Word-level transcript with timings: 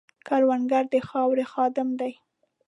کروندګر 0.27 0.83
د 0.93 0.95
خاورې 1.07 1.45
خادم 1.51 1.89
دی 1.99 2.13